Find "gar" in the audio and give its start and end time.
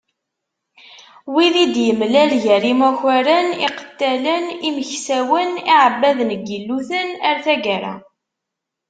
2.43-2.63